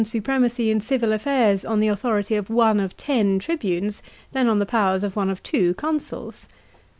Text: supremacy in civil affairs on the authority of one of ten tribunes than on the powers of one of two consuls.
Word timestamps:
supremacy 0.03 0.71
in 0.71 0.81
civil 0.81 1.13
affairs 1.13 1.63
on 1.63 1.79
the 1.79 1.87
authority 1.87 2.33
of 2.33 2.49
one 2.49 2.79
of 2.79 2.97
ten 2.97 3.37
tribunes 3.37 4.01
than 4.31 4.47
on 4.49 4.57
the 4.57 4.65
powers 4.65 5.03
of 5.03 5.15
one 5.15 5.29
of 5.29 5.43
two 5.43 5.75
consuls. 5.75 6.47